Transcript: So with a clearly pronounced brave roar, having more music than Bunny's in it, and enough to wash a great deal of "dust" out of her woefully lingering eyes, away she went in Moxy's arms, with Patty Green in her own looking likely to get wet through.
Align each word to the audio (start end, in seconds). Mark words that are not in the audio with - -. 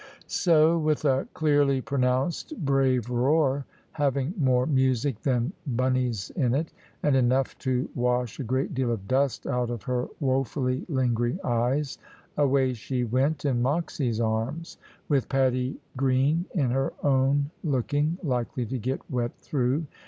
So 0.25 0.79
with 0.79 1.05
a 1.05 1.27
clearly 1.35 1.79
pronounced 1.79 2.57
brave 2.65 3.07
roar, 3.11 3.65
having 3.91 4.33
more 4.35 4.65
music 4.65 5.21
than 5.21 5.53
Bunny's 5.67 6.31
in 6.31 6.55
it, 6.55 6.73
and 7.03 7.15
enough 7.15 7.55
to 7.59 7.87
wash 7.93 8.39
a 8.39 8.43
great 8.43 8.73
deal 8.73 8.91
of 8.91 9.07
"dust" 9.07 9.45
out 9.45 9.69
of 9.69 9.83
her 9.83 10.07
woefully 10.19 10.87
lingering 10.89 11.37
eyes, 11.43 11.99
away 12.35 12.73
she 12.73 13.03
went 13.03 13.45
in 13.45 13.61
Moxy's 13.61 14.19
arms, 14.19 14.79
with 15.07 15.29
Patty 15.29 15.79
Green 15.95 16.45
in 16.55 16.71
her 16.71 16.93
own 17.03 17.51
looking 17.63 18.17
likely 18.23 18.65
to 18.65 18.79
get 18.79 19.01
wet 19.07 19.37
through. 19.37 19.85